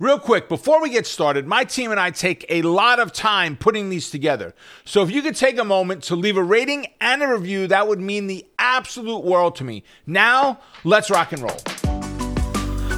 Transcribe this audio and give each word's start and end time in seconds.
Real 0.00 0.18
quick, 0.18 0.48
before 0.48 0.82
we 0.82 0.90
get 0.90 1.06
started, 1.06 1.46
my 1.46 1.62
team 1.62 1.92
and 1.92 2.00
I 2.00 2.10
take 2.10 2.44
a 2.48 2.62
lot 2.62 2.98
of 2.98 3.12
time 3.12 3.56
putting 3.56 3.90
these 3.90 4.10
together. 4.10 4.52
So 4.84 5.04
if 5.04 5.10
you 5.12 5.22
could 5.22 5.36
take 5.36 5.56
a 5.56 5.62
moment 5.62 6.02
to 6.04 6.16
leave 6.16 6.36
a 6.36 6.42
rating 6.42 6.88
and 7.00 7.22
a 7.22 7.28
review, 7.28 7.68
that 7.68 7.86
would 7.86 8.00
mean 8.00 8.26
the 8.26 8.44
absolute 8.58 9.22
world 9.22 9.54
to 9.56 9.64
me. 9.64 9.84
Now, 10.04 10.58
let's 10.82 11.10
rock 11.10 11.30
and 11.30 11.42
roll. 11.42 11.60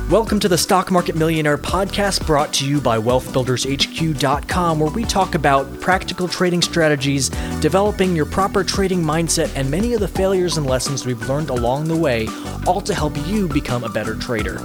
Welcome 0.09 0.40
to 0.40 0.48
the 0.48 0.56
Stock 0.56 0.90
Market 0.90 1.17
Millionaire 1.17 1.59
podcast 1.59 2.27
brought 2.27 2.54
to 2.54 2.67
you 2.67 2.81
by 2.81 2.97
wealthbuildershq.com, 2.97 4.81
where 4.81 4.90
we 4.90 5.04
talk 5.04 5.35
about 5.35 5.81
practical 5.83 6.28
trading 6.28 6.63
strategies, 6.63 7.28
developing 7.60 8.17
your 8.17 8.24
proper 8.24 8.65
trading 8.65 9.03
mindset, 9.03 9.54
and 9.54 9.71
many 9.71 9.92
of 9.92 10.01
the 10.01 10.08
failures 10.08 10.56
and 10.56 10.65
lessons 10.65 11.04
we've 11.04 11.28
learned 11.28 11.51
along 11.51 11.88
the 11.88 11.97
way, 11.97 12.26
all 12.67 12.81
to 12.81 12.94
help 12.94 13.15
you 13.26 13.49
become 13.49 13.85
a 13.85 13.88
better 13.90 14.15
trader. 14.15 14.56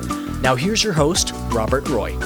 Now, 0.41 0.55
here's 0.55 0.83
your 0.83 0.93
host, 0.93 1.33
Robert 1.51 1.87
Roy. 1.87 2.17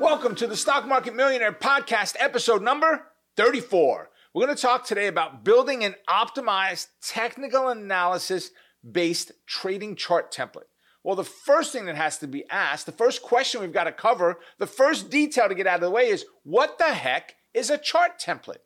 Welcome 0.00 0.34
to 0.34 0.48
the 0.48 0.56
Stock 0.56 0.88
Market 0.88 1.14
Millionaire 1.14 1.52
Podcast, 1.52 2.16
episode 2.18 2.62
number 2.62 3.06
34. 3.36 4.10
We're 4.34 4.44
going 4.44 4.56
to 4.56 4.60
talk 4.60 4.84
today 4.84 5.06
about 5.06 5.44
building 5.44 5.84
an 5.84 5.94
optimized 6.10 6.88
technical 7.00 7.68
analysis 7.68 8.50
based 8.90 9.30
trading 9.46 9.94
chart 9.94 10.34
template. 10.34 10.66
Well, 11.04 11.14
the 11.14 11.22
first 11.22 11.72
thing 11.72 11.84
that 11.84 11.94
has 11.94 12.18
to 12.18 12.26
be 12.26 12.44
asked, 12.50 12.86
the 12.86 12.92
first 12.92 13.22
question 13.22 13.60
we've 13.60 13.72
got 13.72 13.84
to 13.84 13.92
cover, 13.92 14.40
the 14.58 14.66
first 14.66 15.10
detail 15.10 15.48
to 15.48 15.54
get 15.54 15.68
out 15.68 15.76
of 15.76 15.82
the 15.82 15.90
way 15.90 16.08
is 16.08 16.26
what 16.42 16.78
the 16.78 16.92
heck 16.92 17.36
is 17.54 17.70
a 17.70 17.78
chart 17.78 18.18
template? 18.20 18.58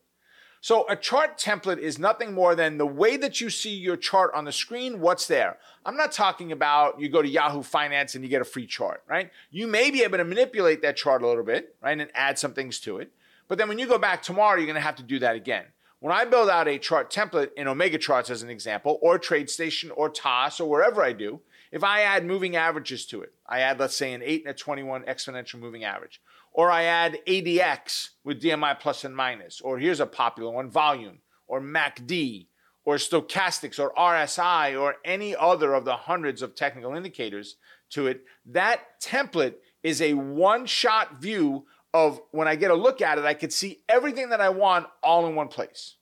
So 0.64 0.86
a 0.88 0.94
chart 0.94 1.38
template 1.38 1.78
is 1.78 1.98
nothing 1.98 2.34
more 2.34 2.54
than 2.54 2.78
the 2.78 2.86
way 2.86 3.16
that 3.16 3.40
you 3.40 3.50
see 3.50 3.74
your 3.74 3.96
chart 3.96 4.32
on 4.32 4.44
the 4.44 4.52
screen, 4.52 5.00
what's 5.00 5.26
there. 5.26 5.58
I'm 5.84 5.96
not 5.96 6.12
talking 6.12 6.52
about 6.52 7.00
you 7.00 7.08
go 7.08 7.20
to 7.20 7.28
Yahoo 7.28 7.64
Finance 7.64 8.14
and 8.14 8.22
you 8.22 8.30
get 8.30 8.42
a 8.42 8.44
free 8.44 8.68
chart, 8.68 9.02
right? 9.08 9.32
You 9.50 9.66
may 9.66 9.90
be 9.90 10.04
able 10.04 10.18
to 10.18 10.24
manipulate 10.24 10.80
that 10.82 10.96
chart 10.96 11.20
a 11.22 11.26
little 11.26 11.42
bit, 11.42 11.74
right, 11.82 11.98
and 11.98 12.08
add 12.14 12.38
some 12.38 12.54
things 12.54 12.78
to 12.82 12.98
it. 12.98 13.10
But 13.48 13.58
then 13.58 13.66
when 13.66 13.80
you 13.80 13.88
go 13.88 13.98
back 13.98 14.22
tomorrow, 14.22 14.56
you're 14.56 14.66
going 14.66 14.76
to 14.76 14.80
have 14.80 14.94
to 14.96 15.02
do 15.02 15.18
that 15.18 15.34
again. 15.34 15.64
When 15.98 16.12
I 16.12 16.24
build 16.26 16.48
out 16.48 16.68
a 16.68 16.78
chart 16.78 17.12
template 17.12 17.52
in 17.56 17.66
Omega 17.66 17.98
Charts 17.98 18.30
as 18.30 18.44
an 18.44 18.48
example, 18.48 19.00
or 19.02 19.18
TradeStation 19.18 19.90
or 19.96 20.10
TAS 20.10 20.60
or 20.60 20.70
wherever 20.70 21.02
I 21.02 21.12
do, 21.12 21.40
if 21.72 21.82
I 21.82 22.02
add 22.02 22.24
moving 22.24 22.54
averages 22.54 23.04
to 23.06 23.22
it, 23.22 23.32
I 23.48 23.60
add, 23.60 23.80
let's 23.80 23.96
say, 23.96 24.12
an 24.12 24.22
8 24.22 24.42
and 24.42 24.50
a 24.50 24.54
21 24.54 25.02
exponential 25.04 25.58
moving 25.58 25.82
average, 25.82 26.20
or 26.52 26.70
I 26.70 26.84
add 26.84 27.18
ADX 27.26 28.10
with 28.24 28.42
DMI 28.42 28.78
plus 28.78 29.04
and 29.04 29.16
minus, 29.16 29.60
or 29.60 29.78
here's 29.78 30.00
a 30.00 30.06
popular 30.06 30.50
one, 30.50 30.70
volume, 30.70 31.18
or 31.46 31.60
MACD, 31.60 32.46
or 32.84 32.96
stochastics, 32.96 33.78
or 33.78 33.94
RSI, 33.94 34.80
or 34.80 34.96
any 35.04 35.34
other 35.36 35.74
of 35.74 35.84
the 35.84 35.96
hundreds 35.96 36.42
of 36.42 36.54
technical 36.54 36.94
indicators 36.94 37.56
to 37.90 38.06
it, 38.06 38.24
that 38.46 39.00
template 39.00 39.54
is 39.82 40.02
a 40.02 40.14
one 40.14 40.66
shot 40.66 41.20
view 41.20 41.66
of 41.94 42.20
when 42.30 42.48
I 42.48 42.56
get 42.56 42.70
a 42.70 42.74
look 42.74 43.00
at 43.00 43.18
it, 43.18 43.24
I 43.24 43.34
could 43.34 43.52
see 43.52 43.80
everything 43.88 44.30
that 44.30 44.40
I 44.40 44.48
want 44.48 44.86
all 45.02 45.26
in 45.26 45.34
one 45.34 45.48
place. 45.48 45.96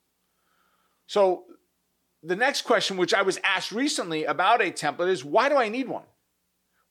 So 1.06 1.44
the 2.22 2.36
next 2.36 2.62
question, 2.62 2.96
which 2.96 3.14
I 3.14 3.22
was 3.22 3.40
asked 3.42 3.72
recently 3.72 4.24
about 4.24 4.62
a 4.62 4.70
template, 4.70 5.08
is 5.08 5.24
why 5.24 5.48
do 5.48 5.56
I 5.56 5.68
need 5.68 5.88
one? 5.88 6.04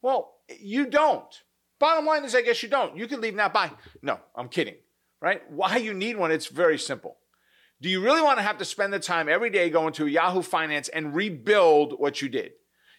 Well, 0.01 0.33
you 0.59 0.85
don't. 0.85 1.43
Bottom 1.79 2.05
line 2.05 2.25
is, 2.25 2.35
I 2.35 2.41
guess 2.41 2.61
you 2.61 2.69
don't. 2.69 2.97
You 2.97 3.07
can 3.07 3.21
leave 3.21 3.35
now. 3.35 3.49
Bye. 3.49 3.71
No, 4.01 4.19
I'm 4.35 4.49
kidding. 4.49 4.75
Right? 5.21 5.41
Why 5.49 5.77
you 5.77 5.93
need 5.93 6.17
one? 6.17 6.31
It's 6.31 6.47
very 6.47 6.77
simple. 6.77 7.17
Do 7.81 7.89
you 7.89 8.01
really 8.01 8.21
want 8.21 8.37
to 8.37 8.43
have 8.43 8.57
to 8.57 8.65
spend 8.65 8.91
the 8.91 8.99
time 8.99 9.29
every 9.29 9.49
day 9.49 9.69
going 9.69 9.93
to 9.93 10.07
Yahoo 10.07 10.41
Finance 10.41 10.89
and 10.89 11.15
rebuild 11.15 11.97
what 11.97 12.21
you 12.21 12.27
did? 12.27 12.51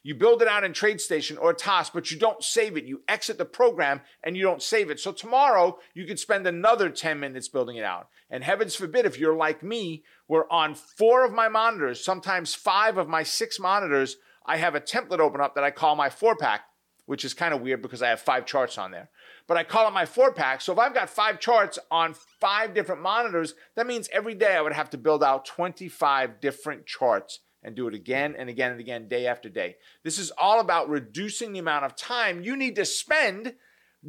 You 0.03 0.14
build 0.14 0.41
it 0.41 0.48
out 0.48 0.64
in 0.64 0.72
TradeStation 0.72 1.37
or 1.39 1.53
TAS, 1.53 1.91
but 1.91 2.11
you 2.11 2.19
don't 2.19 2.42
save 2.42 2.78
it. 2.78 2.87
You 2.87 3.03
exit 3.06 3.37
the 3.37 3.45
program 3.45 4.00
and 4.25 4.34
you 4.34 4.42
don't 4.42 4.62
save 4.62 4.89
it. 4.89 4.98
So 4.98 5.12
tomorrow 5.12 5.78
you 5.92 6.06
could 6.06 6.19
spend 6.19 6.47
another 6.47 6.89
10 6.89 7.20
minutes 7.20 7.48
building 7.48 7.77
it 7.77 7.84
out. 7.84 8.09
And 8.31 8.42
heavens 8.42 8.75
forbid, 8.75 9.05
if 9.05 9.19
you're 9.19 9.37
like 9.37 9.62
me, 9.62 10.05
where 10.26 10.50
on 10.50 10.75
four 10.75 11.26
of 11.26 11.32
my 11.32 11.49
monitors, 11.49 12.03
sometimes 12.03 12.55
five 12.55 12.97
of 12.97 13.09
my 13.09 13.22
six 13.22 13.60
monitors, 13.60 14.16
I 14.47 14.56
have 14.56 14.75
a 14.75 14.81
template 14.81 15.19
open 15.19 15.43
up 15.43 15.55
that 15.55 15.65
I 15.65 15.71
call 15.71 15.97
my 15.97 16.09
four 16.09 16.34
pack, 16.34 16.62
which 17.10 17.25
is 17.25 17.34
kind 17.34 17.53
of 17.53 17.60
weird 17.60 17.82
because 17.82 18.03
I 18.03 18.09
have 18.10 18.21
five 18.21 18.47
charts 18.47 18.78
on 18.78 18.93
there. 18.93 19.10
But 19.48 19.56
I 19.56 19.65
call 19.65 19.88
it 19.88 19.93
my 19.93 20.06
four 20.06 20.32
pack. 20.32 20.60
So 20.60 20.72
if 20.72 20.78
I've 20.78 20.94
got 20.94 21.10
five 21.10 21.41
charts 21.41 21.76
on 21.91 22.15
five 22.15 22.72
different 22.72 23.03
monitors, 23.03 23.54
that 23.75 23.88
means 23.88 24.09
every 24.12 24.37
day 24.37 24.54
I 24.54 24.60
would 24.60 24.75
have 24.75 24.91
to 24.91 24.97
build 24.97 25.25
out 25.25 25.44
25 25.44 26.41
different 26.41 26.87
charts 26.87 27.41
and 27.65 27.75
do 27.75 27.88
it 27.88 27.94
again 27.94 28.37
and 28.38 28.49
again 28.49 28.70
and 28.70 28.78
again, 28.78 29.09
day 29.09 29.26
after 29.26 29.49
day. 29.49 29.75
This 30.04 30.20
is 30.20 30.31
all 30.38 30.60
about 30.60 30.88
reducing 30.88 31.53
the 31.53 31.59
amount 31.59 31.84
of 31.84 31.97
time 31.97 32.44
you 32.44 32.56
need 32.56 32.76
to 32.76 32.84
spend 32.84 33.54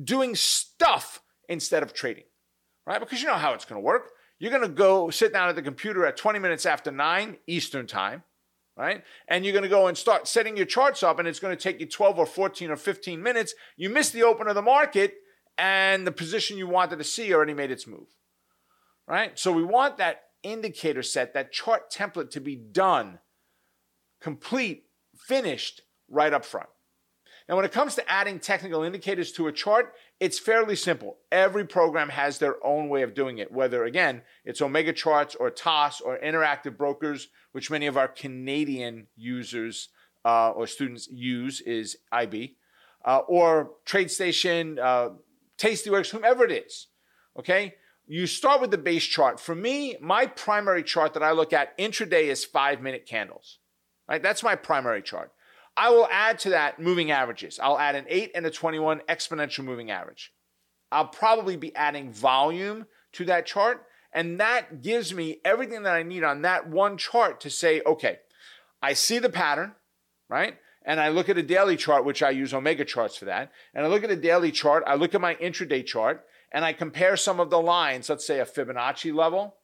doing 0.04 0.36
stuff 0.36 1.24
instead 1.50 1.82
of 1.82 1.96
trading, 1.96 2.26
right? 2.86 3.00
Because 3.00 3.20
you 3.20 3.28
know 3.28 3.34
how 3.34 3.54
it's 3.54 3.66
going 3.66 3.82
to 3.82 3.84
work. 3.84 4.12
You're 4.38 4.52
going 4.52 4.62
to 4.62 4.70
go 4.70 5.10
sit 5.10 5.34
down 5.34 5.50
at 5.50 5.56
the 5.56 5.64
computer 5.64 6.06
at 6.06 6.18
20 6.18 6.38
minutes 6.38 6.68
after 6.68 6.92
9 6.92 7.38
Eastern 7.48 7.88
time, 7.88 8.22
right? 8.78 9.04
And 9.28 9.46
you're 9.46 9.54
going 9.54 9.64
to 9.64 9.70
go 9.70 9.88
and 9.88 9.98
start 9.98 10.28
setting 10.28 10.58
your 10.58 10.66
charts 10.66 11.04
up, 11.04 11.20
and 11.20 11.28
it's 11.28 11.40
going 11.40 11.56
to 11.56 11.62
take 11.62 11.80
you 11.80 11.88
12 11.88 12.20
or 12.20 12.26
14 12.26 12.72
or 12.72 12.76
15 12.76 13.22
minutes. 13.22 13.54
You 13.78 13.90
miss 13.90 14.10
the 14.10 14.24
open 14.24 14.48
of 14.48 14.56
the 14.56 14.62
market, 14.62 15.16
and 15.58 16.08
the 16.08 16.12
position 16.12 16.58
you 16.58 16.68
wanted 16.68 16.98
to 16.98 17.04
see 17.04 17.34
already 17.34 17.54
made 17.54 17.72
its 17.72 17.86
move, 17.86 18.08
right? 19.08 19.38
So 19.38 19.52
we 19.52 19.64
want 19.64 19.98
that 19.98 20.22
indicator 20.44 21.04
set, 21.04 21.34
that 21.34 21.52
chart 21.52 21.92
template 21.92 22.32
to 22.32 22.40
be 22.40 22.56
done 22.56 23.20
complete, 24.22 24.86
finished 25.16 25.82
right 26.10 26.34
up 26.34 26.46
front. 26.46 26.70
Now, 27.52 27.58
when 27.58 27.66
it 27.66 27.74
comes 27.74 27.96
to 27.96 28.10
adding 28.10 28.40
technical 28.40 28.82
indicators 28.82 29.34
to 29.34 29.48
a 29.48 29.52
chart, 29.52 29.94
it's 30.22 30.40
fairly 30.40 30.78
simple. 30.78 31.18
Every 31.34 31.68
program 31.68 32.08
has 32.08 32.38
their 32.38 32.56
own 32.66 32.88
way 32.88 33.02
of 33.02 33.14
doing 33.14 33.40
it, 33.40 33.52
whether, 33.52 33.84
again, 33.84 34.22
it's 34.46 34.62
Omega 34.62 34.94
Charts 34.94 35.36
or 35.36 35.50
TAS 35.50 36.00
or 36.00 36.18
Interactive 36.18 36.78
Brokers, 36.78 37.28
which 37.52 37.70
many 37.70 37.88
of 37.88 37.98
our 37.98 38.08
Canadian 38.08 39.08
users 39.18 39.90
uh, 40.24 40.52
or 40.52 40.66
students 40.66 41.10
use, 41.12 41.60
is 41.60 41.98
IB, 42.14 42.56
uh, 43.04 43.18
or 43.28 43.72
TradeStation, 43.86 44.80
uh, 44.80 45.10
Tastyworks, 45.58 46.12
whomever 46.12 46.46
it 46.46 46.54
is. 46.54 46.88
Okay? 47.38 47.76
You 48.08 48.28
start 48.28 48.62
with 48.62 48.72
the 48.72 48.78
base 48.78 49.04
chart. 49.04 49.42
For 49.42 49.56
me, 49.56 49.98
my 50.00 50.26
primary 50.26 50.84
chart 50.84 51.14
that 51.16 51.24
I 51.24 51.32
look 51.32 51.52
at 51.52 51.78
intraday 51.78 52.28
is 52.28 52.46
five 52.46 52.82
minute 52.82 53.06
candles. 53.06 53.60
Right? 54.08 54.24
That's 54.24 54.42
my 54.42 54.56
primary 54.56 55.02
chart. 55.02 55.34
I 55.78 55.90
will 55.90 56.08
add 56.12 56.40
to 56.40 56.50
that 56.50 56.80
moving 56.80 57.12
averages. 57.12 57.60
I'll 57.62 57.80
add 57.80 57.96
an 57.96 58.06
8 58.08 58.32
and 58.36 58.46
a 58.46 58.52
21 58.52 59.02
exponential 59.10 59.64
moving 59.64 59.90
average. 59.90 60.32
I'll 60.92 61.08
probably 61.08 61.56
be 61.56 61.76
adding 61.76 62.12
volume 62.12 62.86
to 63.14 63.26
that 63.26 63.46
chart. 63.46 63.86
And 64.14 64.40
that 64.40 64.82
gives 64.82 65.14
me 65.14 65.40
everything 65.46 65.84
that 65.84 65.96
I 65.96 66.04
need 66.04 66.24
on 66.24 66.42
that 66.42 66.68
one 66.68 66.98
chart 66.98 67.40
to 67.42 67.50
say, 67.50 67.82
okay, 67.86 68.20
I 68.82 68.94
see 68.94 69.20
the 69.20 69.30
pattern, 69.30 69.74
right? 70.30 70.58
And 70.84 71.00
I 71.00 71.10
look 71.10 71.30
at 71.30 71.38
a 71.38 71.44
daily 71.44 71.78
chart, 71.78 72.04
which 72.04 72.22
I 72.22 72.32
use 72.32 72.54
Omega 72.54 72.84
charts 72.84 73.16
for 73.16 73.26
that. 73.26 73.52
And 73.74 73.86
I 73.86 73.88
look 73.88 74.04
at 74.04 74.12
a 74.12 74.16
daily 74.16 74.52
chart, 74.52 74.84
I 74.86 74.96
look 74.96 75.16
at 75.16 75.22
my 75.22 75.36
intraday 75.36 75.86
chart, 75.86 76.26
and 76.52 76.66
I 76.66 76.74
compare 76.74 77.16
some 77.16 77.40
of 77.40 77.50
the 77.50 77.62
lines, 77.62 78.10
let's 78.10 78.26
say 78.28 78.40
a 78.40 78.46
Fibonacci 78.46 79.14
level, 79.14 79.56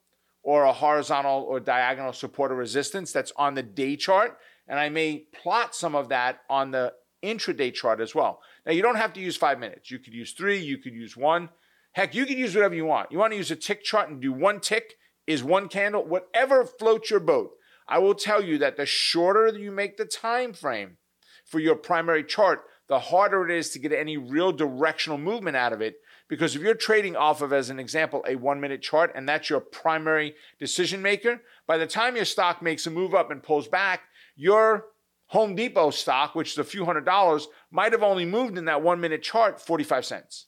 or 0.44 0.64
a 0.64 0.72
horizontal 0.72 1.44
or 1.44 1.60
diagonal 1.60 2.14
support 2.14 2.52
or 2.52 2.56
resistance 2.56 3.12
that's 3.12 3.34
on 3.36 3.56
the 3.56 3.64
day 3.64 3.98
chart. 3.98 4.38
And 4.68 4.80
I 4.80 4.90
may 4.90 5.26
plot 5.42 5.76
some 5.76 5.96
of 5.96 6.10
that 6.10 6.42
on 6.50 6.72
the 6.72 6.94
intraday 7.24 7.74
chart 7.74 8.00
as 8.02 8.14
well. 8.14 8.42
Now, 8.66 8.74
you 8.74 8.82
don't 8.82 8.96
have 8.96 9.14
to 9.14 9.20
use 9.20 9.38
five 9.38 9.60
minutes. 9.60 9.90
You 9.90 10.00
could 10.00 10.14
use 10.14 10.34
three, 10.34 10.60
you 10.60 10.78
could 10.78 10.94
use 10.94 11.16
one. 11.16 11.50
Heck, 11.94 12.14
you 12.14 12.26
could 12.26 12.38
use 12.38 12.54
whatever 12.54 12.76
you 12.76 12.86
want. 12.86 13.12
You 13.12 13.18
want 13.18 13.34
to 13.34 13.38
use 13.38 13.52
a 13.52 13.56
tick 13.56 13.84
chart 13.84 14.10
and 14.10 14.22
do 14.22 14.32
one 14.32 14.60
tick 14.60 14.96
is 15.26 15.44
one 15.44 15.68
candle, 15.68 16.06
whatever 16.06 16.66
floats 16.66 17.10
your 17.10 17.20
boat. 17.20 17.52
I 17.88 18.00
will 18.00 18.16
tell 18.16 18.44
you 18.44 18.58
that 18.60 18.78
the 18.78 18.86
shorter 18.86 19.58
you 19.58 19.72
make 19.72 19.98
the 19.98 20.06
time 20.06 20.54
frame 20.54 20.98
for 21.46 21.60
your 21.60 21.76
primary 21.76 22.24
chart, 22.24 22.64
the 22.88 23.00
harder 23.00 23.50
it 23.50 23.58
is 23.58 23.70
to 23.72 23.80
get 23.80 23.94
any 23.94 24.18
real 24.18 24.52
directional 24.52 25.18
movement 25.18 25.58
out 25.58 25.74
of 25.74 25.82
it 25.82 25.96
because 26.30 26.56
if 26.56 26.62
you're 26.62 26.76
trading 26.76 27.16
off 27.16 27.42
of, 27.42 27.54
as 27.54 27.70
an 27.70 27.80
example, 27.80 28.24
a 28.28 28.36
one 28.36 28.60
minute 28.60 28.82
chart 28.82 29.12
and 29.16 29.28
that's 29.28 29.50
your 29.50 29.62
primary 29.62 30.36
decision 30.60 31.02
maker, 31.02 31.42
by 31.66 31.78
the 31.78 31.88
time 31.88 32.16
your 32.16 32.26
stock 32.26 32.62
makes 32.62 32.86
a 32.86 32.92
move 32.92 33.16
up 33.16 33.32
and 33.32 33.44
pulls 33.44 33.68
back, 33.68 34.02
your 34.38 34.86
Home 35.32 35.56
Depot 35.56 35.90
stock, 35.90 36.36
which 36.36 36.54
is 36.54 36.58
a 36.58 36.64
few 36.64 36.86
hundred 36.86 37.04
dollars, 37.04 37.50
might 37.70 37.92
have 37.92 38.04
only 38.04 38.24
moved 38.24 38.58
in 38.58 38.66
that 38.66 38.82
one 38.82 39.02
minute 39.02 39.22
chart 39.22 39.60
45 39.60 40.06
cents. 40.06 40.46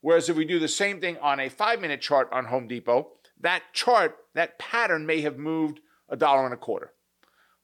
Whereas 0.00 0.28
if 0.28 0.36
we 0.36 0.44
do 0.44 0.60
the 0.60 0.68
same 0.68 1.00
thing 1.00 1.18
on 1.18 1.40
a 1.40 1.48
five 1.48 1.80
minute 1.80 2.00
chart 2.00 2.28
on 2.32 2.44
Home 2.44 2.68
Depot, 2.68 3.08
that 3.40 3.62
chart, 3.72 4.16
that 4.34 4.58
pattern 4.58 5.06
may 5.06 5.22
have 5.22 5.38
moved 5.38 5.80
a 6.08 6.16
dollar 6.16 6.44
and 6.44 6.54
a 6.54 6.58
quarter. 6.58 6.92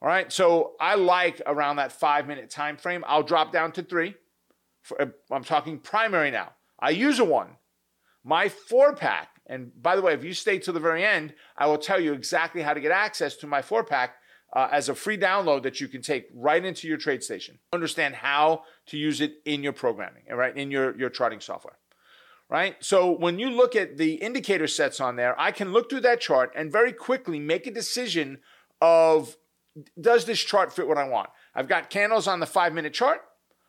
All 0.01 0.09
right, 0.09 0.33
so 0.33 0.75
I 0.81 0.95
like 0.95 1.43
around 1.47 1.77
that 1.77 1.93
five 1.93 2.27
minute 2.27 2.51
time 2.51 2.77
frame. 2.77 3.05
I'll 3.07 3.23
drop 3.23 3.53
down 3.53 3.73
to 3.73 3.83
three. 3.83 4.15
For, 4.83 5.01
uh, 5.03 5.07
I'm 5.31 5.45
talking 5.45 5.79
primary 5.79 6.31
now. 6.31 6.53
I 6.79 6.91
use 6.91 7.19
a 7.19 7.25
one. 7.25 7.57
My 8.25 8.49
four 8.49 8.95
pack, 8.95 9.29
and 9.47 9.71
by 9.81 9.97
the 9.97 10.03
way, 10.03 10.13
if 10.13 10.23
you 10.23 10.35
stay 10.35 10.59
to 10.61 10.73
the 10.73 10.81
very 10.81 11.05
end, 11.05 11.35
I 11.57 11.67
will 11.67 11.79
tell 11.79 11.99
you 11.99 12.13
exactly 12.13 12.63
how 12.63 12.75
to 12.75 12.81
get 12.81 12.93
access 12.93 13.37
to 13.37 13.47
my 13.47 13.63
four 13.63 13.83
pack. 13.83 14.17
Uh, 14.51 14.67
as 14.73 14.89
a 14.89 14.95
free 14.95 15.19
download 15.19 15.63
that 15.63 15.79
you 15.79 15.87
can 15.89 16.01
take 16.01 16.27
right 16.35 16.65
into 16.65 16.89
your 16.89 16.97
TradeStation. 16.97 17.59
Understand 17.71 18.15
how 18.15 18.63
to 18.87 18.97
use 18.97 19.21
it 19.21 19.35
in 19.45 19.63
your 19.63 19.75
programming, 19.75 20.23
right? 20.31 20.57
In 20.57 20.71
your, 20.71 20.97
your 20.97 21.11
charting 21.11 21.41
software, 21.41 21.77
right? 22.49 22.75
So 22.81 23.11
when 23.11 23.39
you 23.39 23.51
look 23.51 23.77
at 23.77 23.99
the 23.99 24.15
indicator 24.15 24.67
sets 24.67 25.01
on 25.01 25.17
there, 25.17 25.39
I 25.39 25.53
can 25.53 25.75
look 25.75 25.91
through 25.91 26.01
that 26.01 26.23
chart 26.23 26.51
and 26.57 26.73
very 26.73 26.95
quickly 26.95 27.39
make 27.39 27.67
a 27.67 27.71
decision 27.71 28.39
of 28.81 29.37
does 30.01 30.25
this 30.25 30.41
chart 30.41 30.73
fit 30.73 30.89
what 30.89 30.99
I 30.99 31.07
want? 31.07 31.31
I've 31.55 31.69
got 31.69 31.91
candles 31.91 32.27
on 32.27 32.41
the 32.41 32.47
five 32.47 32.73
minute 32.73 32.95
chart. 32.95 33.21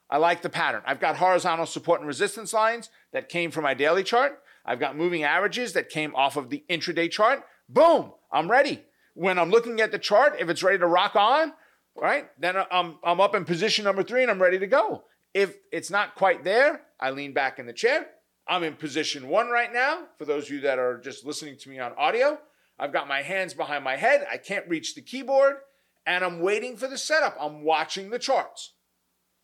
I 0.10 0.18
like 0.18 0.42
the 0.42 0.50
pattern. 0.50 0.82
I've 0.86 1.00
got 1.00 1.18
horizontal 1.18 1.66
support 1.66 2.00
and 2.00 2.08
resistance 2.08 2.54
lines 2.54 2.90
that 3.14 3.30
came 3.30 3.52
from 3.52 3.64
my 3.64 3.74
daily 3.74 4.04
chart. 4.04 4.42
I've 4.66 4.80
got 4.80 4.98
moving 4.98 5.24
averages 5.24 5.74
that 5.74 5.90
came 5.90 6.16
off 6.16 6.36
of 6.36 6.50
the 6.50 6.64
intraday 6.70 7.12
chart. 7.12 7.44
Boom, 7.68 8.14
I'm 8.32 8.50
ready. 8.50 8.84
When 9.20 9.38
I'm 9.38 9.50
looking 9.50 9.82
at 9.82 9.92
the 9.92 10.00
chart, 10.00 10.38
if 10.40 10.48
it's 10.48 10.64
ready 10.64 10.78
to 10.78 10.88
rock 10.88 11.18
on, 11.18 11.52
right, 11.94 12.30
then 12.40 12.56
I'm, 12.72 13.00
I'm 13.04 13.20
up 13.20 13.36
in 13.36 13.44
position 13.44 13.84
number 13.84 14.02
three 14.02 14.22
and 14.22 14.32
I'm 14.32 14.42
ready 14.42 14.58
to 14.60 14.66
go. 14.66 15.04
If 15.34 15.58
it's 15.74 15.92
not 15.92 16.16
quite 16.16 16.46
there, 16.46 16.84
I 17.02 17.10
lean 17.10 17.34
back 17.34 17.60
in 17.60 17.66
the 17.66 17.74
chair. 17.74 18.08
I'm 18.48 18.64
in 18.64 18.76
position 18.76 19.28
one 19.28 19.50
right 19.50 19.74
now. 19.74 20.06
For 20.18 20.24
those 20.24 20.46
of 20.46 20.52
you 20.52 20.62
that 20.62 20.80
are 20.80 20.98
just 21.00 21.26
listening 21.26 21.58
to 21.58 21.70
me 21.70 21.80
on 21.80 21.92
audio, 21.98 22.40
I've 22.80 22.94
got 22.94 23.10
my 23.10 23.22
hands 23.22 23.54
behind 23.54 23.84
my 23.84 23.98
head. 23.98 24.26
I 24.32 24.38
can't 24.38 24.70
reach 24.70 24.96
the 24.96 25.02
keyboard 25.02 25.58
and 26.08 26.24
I'm 26.24 26.40
waiting 26.40 26.78
for 26.78 26.88
the 26.88 26.98
setup. 26.98 27.36
I'm 27.42 27.66
watching 27.66 28.12
the 28.12 28.20
charts. 28.20 28.72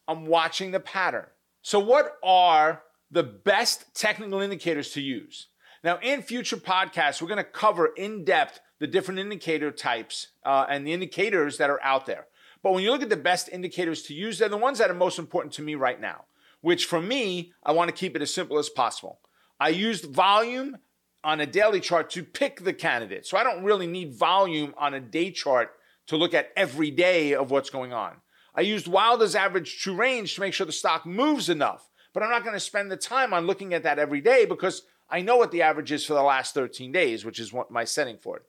I'm 0.07 0.25
watching 0.25 0.71
the 0.71 0.79
pattern. 0.79 1.25
So, 1.63 1.79
what 1.79 2.13
are 2.23 2.83
the 3.11 3.23
best 3.23 3.93
technical 3.93 4.39
indicators 4.39 4.91
to 4.91 5.01
use? 5.01 5.47
Now, 5.83 5.99
in 6.01 6.21
future 6.21 6.55
podcasts, 6.55 7.21
we're 7.21 7.27
going 7.27 7.37
to 7.39 7.43
cover 7.43 7.87
in 7.87 8.23
depth 8.23 8.61
the 8.79 8.87
different 8.87 9.19
indicator 9.19 9.71
types 9.71 10.27
uh, 10.43 10.65
and 10.69 10.85
the 10.85 10.93
indicators 10.93 11.57
that 11.57 11.69
are 11.69 11.81
out 11.83 12.05
there. 12.05 12.27
But 12.61 12.73
when 12.73 12.83
you 12.83 12.91
look 12.91 13.03
at 13.03 13.09
the 13.09 13.15
best 13.15 13.49
indicators 13.51 14.03
to 14.03 14.13
use, 14.13 14.39
they're 14.39 14.49
the 14.49 14.57
ones 14.57 14.79
that 14.79 14.89
are 14.89 14.95
most 14.95 15.19
important 15.19 15.53
to 15.53 15.61
me 15.61 15.75
right 15.75 15.99
now, 15.99 16.25
which 16.61 16.85
for 16.85 17.01
me, 17.01 17.53
I 17.63 17.71
want 17.71 17.89
to 17.89 17.95
keep 17.95 18.15
it 18.15 18.21
as 18.21 18.33
simple 18.33 18.57
as 18.57 18.69
possible. 18.69 19.19
I 19.59 19.69
used 19.69 20.05
volume 20.05 20.77
on 21.23 21.41
a 21.41 21.45
daily 21.45 21.79
chart 21.79 22.09
to 22.11 22.23
pick 22.23 22.63
the 22.63 22.73
candidate. 22.73 23.25
So 23.25 23.37
I 23.37 23.43
don't 23.43 23.63
really 23.63 23.87
need 23.87 24.13
volume 24.13 24.73
on 24.77 24.93
a 24.93 24.99
day 24.99 25.31
chart 25.31 25.71
to 26.07 26.17
look 26.17 26.33
at 26.33 26.51
every 26.55 26.91
day 26.91 27.33
of 27.33 27.51
what's 27.51 27.69
going 27.69 27.93
on. 27.93 28.13
I 28.53 28.61
used 28.61 28.87
Wilder's 28.87 29.35
average 29.35 29.79
true 29.79 29.95
range 29.95 30.35
to 30.35 30.41
make 30.41 30.53
sure 30.53 30.65
the 30.65 30.71
stock 30.71 31.05
moves 31.05 31.49
enough, 31.49 31.89
but 32.13 32.23
I'm 32.23 32.29
not 32.29 32.43
going 32.43 32.53
to 32.53 32.59
spend 32.59 32.91
the 32.91 32.97
time 32.97 33.33
on 33.33 33.47
looking 33.47 33.73
at 33.73 33.83
that 33.83 33.99
every 33.99 34.21
day 34.21 34.45
because 34.45 34.83
I 35.09 35.21
know 35.21 35.37
what 35.37 35.51
the 35.51 35.61
average 35.61 35.91
is 35.91 36.05
for 36.05 36.13
the 36.13 36.23
last 36.23 36.53
13 36.53 36.91
days, 36.91 37.25
which 37.25 37.39
is 37.39 37.51
what 37.51 37.71
my 37.71 37.83
setting 37.83 38.17
for 38.17 38.37
it. 38.37 38.43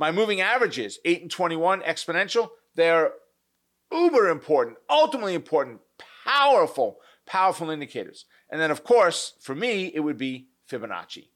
My 0.00 0.10
moving 0.10 0.40
averages, 0.40 0.98
8 1.04 1.20
and 1.20 1.30
21 1.30 1.82
exponential, 1.82 2.48
they're 2.74 3.12
uber 3.92 4.30
important, 4.30 4.78
ultimately 4.88 5.34
important, 5.34 5.80
powerful, 6.24 7.00
powerful 7.26 7.68
indicators. 7.68 8.24
And 8.48 8.58
then, 8.58 8.70
of 8.70 8.82
course, 8.82 9.34
for 9.40 9.54
me, 9.54 9.92
it 9.94 10.00
would 10.00 10.16
be 10.16 10.48
Fibonacci, 10.70 11.28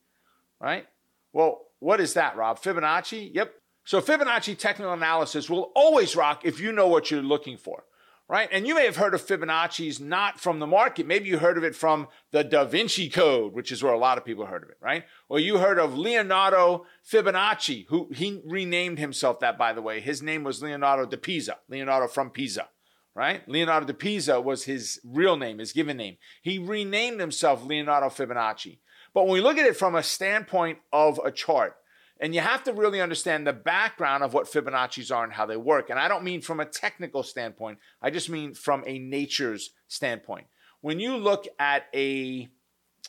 right? 0.63 0.87
Well, 1.35 1.67
what 1.81 2.01
is 2.01 2.15
that, 2.15 2.39
Rob? 2.39 2.59
Fibonacci? 2.59 3.35
Yep. 3.35 3.53
So 3.85 4.01
Fibonacci 4.01 4.57
technical 4.57 4.95
analysis 4.95 5.51
will 5.51 5.71
always 5.77 6.17
rock 6.17 6.47
if 6.47 6.59
you 6.59 6.73
know 6.73 6.89
what 6.89 7.11
you're 7.11 7.21
looking 7.21 7.59
for, 7.59 7.85
right? 8.29 8.49
And 8.51 8.67
you 8.67 8.75
may 8.75 8.85
have 8.85 8.97
heard 8.97 9.15
of 9.15 9.23
Fibonacci's 9.27 10.01
not 10.01 10.41
from 10.41 10.59
the 10.59 10.67
market. 10.67 11.07
Maybe 11.07 11.29
you 11.29 11.39
heard 11.39 11.59
of 11.59 11.65
it 11.65 11.77
from 11.77 12.09
the 12.31 12.43
Da 12.43 12.65
Vinci 12.65 13.11
Code, 13.11 13.53
which 13.53 13.71
is 13.71 13.83
where 13.83 13.93
a 13.93 13.99
lot 13.99 14.17
of 14.19 14.25
people 14.25 14.47
heard 14.47 14.63
of 14.63 14.71
it, 14.71 14.79
right? 14.81 15.05
Or 15.29 15.39
you 15.39 15.59
heard 15.59 15.79
of 15.79 15.97
Leonardo 15.97 16.87
Fibonacci, 17.09 17.87
who 17.89 18.09
he 18.15 18.41
renamed 18.47 18.99
himself 18.99 19.41
that, 19.41 19.59
by 19.59 19.73
the 19.73 19.83
way. 19.83 20.01
His 20.01 20.23
name 20.23 20.43
was 20.43 20.63
Leonardo 20.63 21.07
da 21.07 21.19
Pisa, 21.19 21.59
Leonardo 21.69 22.09
from 22.09 22.31
Pisa, 22.31 22.69
right? 23.15 23.47
Leonardo 23.49 23.87
da 23.87 23.93
Pisa 23.93 24.41
was 24.41 24.65
his 24.65 25.01
real 25.05 25.37
name, 25.37 25.59
his 25.59 25.73
given 25.73 25.97
name. 25.97 26.17
He 26.43 26.59
renamed 26.59 27.21
himself 27.21 27.65
Leonardo 27.65 28.09
Fibonacci. 28.09 28.79
But 29.13 29.25
when 29.25 29.35
we 29.35 29.41
look 29.41 29.59
at 29.59 29.67
it 29.67 29.77
from 29.77 29.95
a 29.95 30.03
standpoint 30.03 30.79
of 30.93 31.21
a 31.25 31.31
chart, 31.31 31.77
and 32.25 32.35
you 32.35 32.41
have 32.41 32.65
to 32.65 32.73
really 32.73 33.03
understand 33.03 33.47
the 33.47 33.53
background 33.53 34.25
of 34.25 34.33
what 34.33 34.47
Fibonacci's 34.47 35.11
are 35.11 35.25
and 35.25 35.33
how 35.35 35.45
they 35.45 35.59
work. 35.59 35.91
And 35.91 35.99
I 35.99 36.09
don't 36.09 36.25
mean 36.25 36.41
from 36.41 36.59
a 36.59 36.65
technical 36.65 37.23
standpoint, 37.23 37.79
I 38.01 38.09
just 38.09 38.31
mean 38.31 38.55
from 38.55 38.83
a 38.87 38.99
nature's 38.99 39.75
standpoint. 39.89 40.47
When 40.81 40.99
you 40.99 41.19
look 41.19 41.47
at 41.59 41.85
a, 41.95 42.49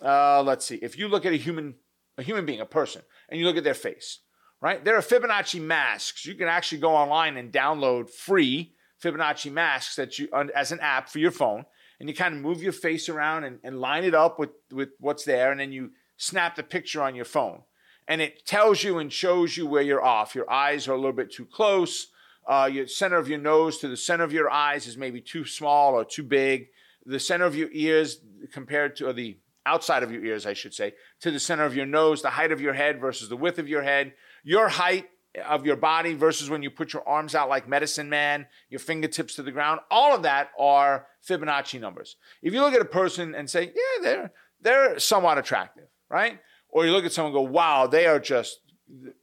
uh, 0.02 0.44
let's 0.44 0.66
see, 0.66 0.76
if 0.82 1.00
you 1.00 1.08
look 1.08 1.26
at 1.26 1.32
a 1.32 1.38
human, 1.38 1.76
a 2.18 2.24
human 2.24 2.46
being, 2.46 2.60
a 2.60 2.66
person, 2.66 3.04
and 3.30 3.40
you 3.40 3.46
look 3.46 3.56
at 3.56 3.64
their 3.64 3.74
face, 3.74 4.20
right? 4.60 4.84
There 4.84 4.98
are 4.98 5.02
Fibonacci 5.02 5.62
masks. 5.62 6.26
You 6.26 6.36
can 6.36 6.50
actually 6.50 6.80
go 6.80 6.94
online 6.94 7.38
and 7.38 7.54
download 7.54 8.10
free 8.10 8.74
Fibonacci 9.02 9.50
masks 9.50 9.96
that 9.96 10.20
you 10.20 10.28
as 10.54 10.74
an 10.74 10.82
app 10.82 11.08
for 11.08 11.20
your 11.20 11.32
phone, 11.32 11.64
and 12.02 12.10
you 12.10 12.16
kind 12.16 12.36
of 12.36 12.42
move 12.42 12.62
your 12.62 12.74
face 12.74 13.08
around 13.08 13.46
and, 13.46 13.60
and 13.64 13.80
line 13.80 14.04
it 14.04 14.14
up 14.14 14.40
with 14.40 14.50
with 14.74 14.90
what's 15.00 15.24
there, 15.24 15.52
and 15.52 15.62
then 15.62 15.72
you 15.72 15.92
snap 16.18 16.58
the 16.58 16.64
picture 16.64 17.02
on 17.02 17.16
your 17.16 17.24
phone 17.24 17.62
and 18.08 18.22
it 18.22 18.46
tells 18.46 18.84
you 18.84 19.00
and 19.00 19.12
shows 19.12 19.58
you 19.58 19.66
where 19.68 19.82
you're 19.82 20.04
off. 20.04 20.36
Your 20.36 20.50
eyes 20.50 20.88
are 20.88 20.94
a 20.94 20.98
little 20.98 21.14
bit 21.14 21.32
too 21.32 21.46
close. 21.46 22.08
Uh, 22.48 22.70
your 22.72 22.88
center 22.88 23.18
of 23.18 23.28
your 23.28 23.40
nose 23.40 23.80
to 23.80 23.88
the 23.88 23.98
center 23.98 24.24
of 24.24 24.32
your 24.32 24.50
eyes 24.50 24.86
is 24.86 24.98
maybe 24.98 25.20
too 25.20 25.46
small 25.46 25.94
or 25.94 26.06
too 26.06 26.24
big. 26.24 26.68
The 27.06 27.20
center 27.20 27.46
of 27.46 27.56
your 27.56 27.70
ears 27.72 28.20
compared 28.52 28.96
to, 28.98 29.12
the 29.14 29.38
outside 29.66 30.04
of 30.04 30.12
your 30.12 30.24
ears, 30.24 30.46
I 30.46 30.54
should 30.54 30.74
say, 30.74 30.94
to 31.22 31.32
the 31.32 31.40
center 31.40 31.66
of 31.66 31.76
your 31.76 31.86
nose, 31.86 32.22
the 32.22 32.30
height 32.30 32.52
of 32.52 32.62
your 32.62 32.74
head 32.74 33.00
versus 33.00 33.30
the 33.30 33.38
width 33.38 33.58
of 33.58 33.68
your 33.68 33.82
head, 33.82 34.14
your 34.44 34.70
height 34.70 35.08
of 35.48 35.66
your 35.66 35.76
body 35.76 36.14
versus 36.14 36.50
when 36.50 36.64
you 36.64 36.70
put 36.70 36.94
your 36.94 37.08
arms 37.08 37.36
out 37.36 37.50
like 37.50 37.68
medicine 37.68 38.10
man, 38.10 38.46
your 38.70 38.80
fingertips 38.80 39.36
to 39.36 39.44
the 39.44 39.52
ground. 39.52 39.80
All 39.92 40.16
of 40.16 40.24
that 40.24 40.50
are 40.58 41.08
Fibonacci 41.28 41.80
numbers. 41.80 42.16
If 42.42 42.54
you 42.54 42.62
look 42.62 42.74
at 42.74 42.82
a 42.82 42.86
person 42.86 43.36
and 43.36 43.50
say, 43.50 43.66
yeah, 43.66 44.04
they're, 44.04 44.32
they're 44.62 45.00
somewhat 45.00 45.38
attractive, 45.38 45.88
right? 46.10 46.40
Or 46.76 46.86
you 46.86 46.92
look 46.92 47.06
at 47.06 47.14
someone 47.14 47.32
go, 47.32 47.40
wow, 47.40 47.88
they 47.88 48.06
are 48.06 48.20
just 48.20 48.60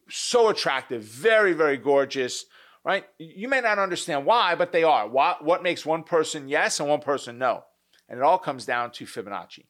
so 0.08 0.49
attractive, 0.49 1.02
very, 1.04 1.52
very 1.52 1.76
gorgeous, 1.76 2.46
right? 2.82 3.04
You 3.19 3.46
may 3.46 3.60
not 3.60 3.78
understand 3.78 4.25
why, 4.25 4.54
but 4.54 4.72
they 4.72 4.84
are. 4.84 5.06
What, 5.06 5.44
what 5.44 5.62
makes 5.62 5.84
one 5.84 6.02
person 6.02 6.49
yes 6.49 6.81
and 6.81 6.88
one 6.88 7.02
person 7.02 7.37
no? 7.37 7.64
And 8.08 8.19
it 8.19 8.22
all 8.22 8.38
comes 8.38 8.64
down 8.64 8.90
to 8.93 9.04
Fibonacci, 9.04 9.66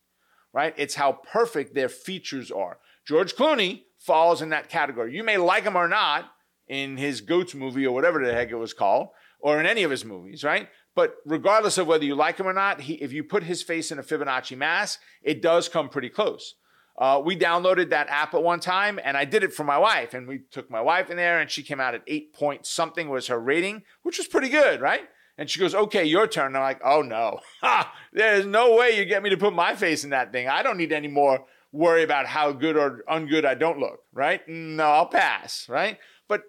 right? 0.53 0.73
It's 0.77 0.95
how 0.95 1.19
perfect 1.33 1.75
their 1.75 1.89
features 1.89 2.53
are. 2.53 2.79
George 3.05 3.35
Clooney 3.35 3.83
falls 3.99 4.43
in 4.43 4.51
that 4.51 4.69
category. 4.69 5.17
You 5.17 5.25
may 5.25 5.37
like 5.37 5.65
him 5.65 5.75
or 5.75 5.89
not 5.89 6.27
in 6.69 6.97
his 6.97 7.21
Goats 7.21 7.53
movie 7.53 7.85
or 7.85 7.93
whatever 7.93 8.25
the 8.25 8.33
heck 8.33 8.53
it 8.53 8.55
was 8.55 8.73
called, 8.73 9.09
or 9.41 9.59
in 9.59 9.67
any 9.67 9.83
of 9.83 9.91
his 9.91 10.05
movies, 10.05 10.45
right? 10.45 10.69
But 10.95 11.17
regardless 11.27 11.79
of 11.79 11.89
whether 11.89 12.05
you 12.05 12.15
like 12.15 12.39
him 12.39 12.47
or 12.47 12.53
not, 12.53 12.83
he, 12.83 12.95
if 12.95 13.13
you 13.13 13.25
put 13.25 13.43
his 13.43 13.61
face 13.61 13.91
in 13.91 13.99
a 13.99 14.05
Fibonacci 14.05 14.57
mask, 14.57 15.01
it 15.21 15.43
does 15.43 15.69
come 15.69 15.89
pretty 15.89 16.11
close. 16.11 16.55
Uh, 16.99 17.21
we 17.25 17.37
downloaded 17.37 17.91
that 17.91 18.09
app 18.09 18.35
at 18.35 18.43
one 18.43 18.61
time 18.61 19.01
and 19.03 19.17
I 19.17 19.25
did 19.25 19.43
it 19.43 19.53
for 19.53 19.65
my 19.65 19.79
wife. 19.79 20.15
And 20.15 20.29
we 20.29 20.41
took 20.51 20.71
my 20.71 20.81
wife 20.81 21.11
in 21.11 21.17
there 21.17 21.41
and 21.41 21.51
she 21.51 21.63
came 21.63 21.81
out 21.81 21.95
at 21.95 22.03
eight 22.07 22.33
point 22.33 22.67
something 22.67 23.09
was 23.09 23.29
her 23.29 23.41
rating, 23.41 23.83
which 24.03 24.19
was 24.19 24.27
pretty 24.27 24.49
good, 24.49 24.81
right? 24.81 25.09
And 25.39 25.49
she 25.49 25.59
goes, 25.59 25.75
okay, 25.75 26.05
your 26.05 26.27
turn. 26.27 26.49
And 26.49 26.59
I'm 26.59 26.63
like, 26.63 26.81
oh 26.85 27.03
no, 27.03 27.41
there's 28.13 28.47
no 28.47 28.77
way 28.77 28.99
you 28.99 29.05
get 29.05 29.23
me 29.23 29.31
to 29.31 29.37
put 29.37 29.55
my 29.55 29.75
face 29.75 30.05
in 30.05 30.11
that 30.11 30.33
thing. 30.33 30.49
I 30.49 30.63
don't 30.63 30.77
need 30.77 30.93
any 30.93 31.09
more 31.09 31.45
worry 31.73 32.03
about 32.03 32.27
how 32.27 32.53
good 32.53 32.77
or 32.77 33.03
ungood 33.11 33.47
I 33.47 33.55
don't 33.55 33.79
look, 33.79 34.01
right? 34.13 34.47
No, 34.47 34.85
I'll 34.85 35.07
pass, 35.07 35.67
right? 35.69 35.99
But 36.29 36.43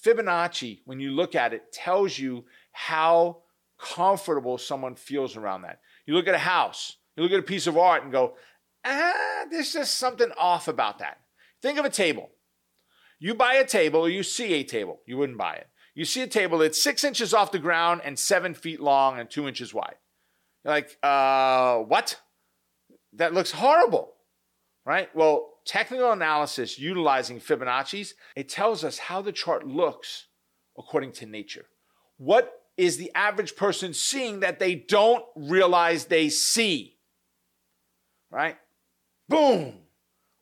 Fibonacci, 0.00 0.82
when 0.84 1.00
you 1.00 1.12
look 1.12 1.34
at 1.34 1.54
it, 1.54 1.72
tells 1.72 2.18
you 2.18 2.44
how 2.72 3.38
comfortable 3.78 4.58
someone 4.58 4.94
feels 4.94 5.36
around 5.36 5.62
that. 5.62 5.80
You 6.04 6.14
look 6.14 6.28
at 6.28 6.34
a 6.34 6.38
house, 6.38 6.96
you 7.16 7.22
look 7.22 7.32
at 7.32 7.38
a 7.38 7.42
piece 7.42 7.66
of 7.66 7.78
art 7.78 8.02
and 8.02 8.12
go, 8.12 8.34
ah, 8.88 9.44
there's 9.50 9.72
just 9.72 9.96
something 9.96 10.30
off 10.38 10.68
about 10.68 10.98
that. 10.98 11.18
Think 11.62 11.78
of 11.78 11.84
a 11.84 11.90
table. 11.90 12.30
You 13.18 13.34
buy 13.34 13.54
a 13.54 13.66
table 13.66 14.00
or 14.00 14.08
you 14.08 14.22
see 14.22 14.54
a 14.54 14.64
table. 14.64 15.00
You 15.06 15.18
wouldn't 15.18 15.38
buy 15.38 15.54
it. 15.54 15.68
You 15.94 16.04
see 16.04 16.22
a 16.22 16.28
table 16.28 16.58
that's 16.58 16.80
six 16.80 17.02
inches 17.02 17.34
off 17.34 17.50
the 17.50 17.58
ground 17.58 18.02
and 18.04 18.18
seven 18.18 18.54
feet 18.54 18.80
long 18.80 19.18
and 19.18 19.28
two 19.28 19.48
inches 19.48 19.74
wide. 19.74 19.96
You're 20.64 20.74
like, 20.74 20.96
uh, 21.02 21.78
what? 21.78 22.20
That 23.14 23.34
looks 23.34 23.50
horrible, 23.50 24.12
right? 24.84 25.08
Well, 25.14 25.54
technical 25.66 26.12
analysis 26.12 26.78
utilizing 26.78 27.40
Fibonacci's, 27.40 28.14
it 28.36 28.48
tells 28.48 28.84
us 28.84 28.98
how 28.98 29.22
the 29.22 29.32
chart 29.32 29.66
looks 29.66 30.26
according 30.78 31.12
to 31.12 31.26
nature. 31.26 31.66
What 32.16 32.52
is 32.76 32.96
the 32.96 33.10
average 33.14 33.56
person 33.56 33.92
seeing 33.92 34.40
that 34.40 34.60
they 34.60 34.76
don't 34.76 35.24
realize 35.34 36.04
they 36.04 36.28
see? 36.28 36.98
Right? 38.30 38.56
Boom! 39.28 39.74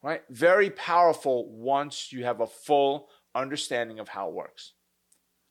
Right? 0.03 0.23
Very 0.31 0.71
powerful 0.71 1.51
once 1.51 2.13
you 2.13 2.25
have 2.25 2.41
a 2.41 2.47
full 2.47 3.09
understanding 3.35 3.99
of 3.99 4.09
how 4.09 4.29
it 4.29 4.35
works. 4.35 4.73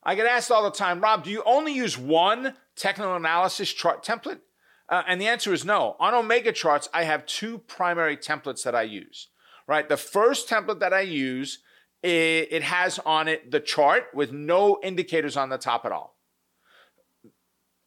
I 0.04 0.15
get 0.15 0.27
asked 0.27 0.51
all 0.51 0.63
the 0.63 0.72
time, 0.72 1.01
Rob, 1.01 1.24
do 1.24 1.32
you 1.32 1.42
only 1.46 1.74
use 1.74 1.98
one 1.98 2.54
technical 2.75 3.15
analysis 3.15 3.74
chart 3.74 4.06
template? 4.06 4.39
Uh, 4.88 5.01
and 5.08 5.20
the 5.20 5.27
answer 5.27 5.51
is 5.51 5.65
no. 5.65 5.96
On 6.00 6.13
Omega 6.13 6.51
charts, 6.51 6.88
I 6.94 7.04
have 7.04 7.25
two 7.25 7.58
primary 7.58 8.15
templates 8.15 8.63
that 8.63 8.75
I 8.75 8.84
use. 8.84 9.30
Right? 9.68 9.89
The 9.89 9.98
first 9.98 10.48
template 10.48 10.80
that 10.80 10.94
I 10.94 11.01
use 11.01 11.60
it, 12.04 12.50
it 12.51 12.63
has 12.63 13.00
on 13.00 13.27
it 13.27 13.50
the 13.50 13.60
chart 13.60 14.06
with 14.13 14.32
no 14.32 14.80
indicators 14.84 15.36
on 15.36 15.50
the 15.50 15.58
top 15.58 15.86
at 15.86 15.92
all. 15.92 16.18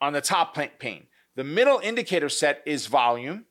On 0.01 0.13
the 0.13 0.21
top 0.21 0.57
pane. 0.57 1.07
The 1.37 1.45
middle 1.45 1.79
indicator 1.79 2.29
set 2.29 2.63
is 2.67 2.87
volume, 2.87 3.45